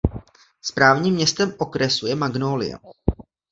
[0.61, 2.77] Správním městem okresu je Magnolia.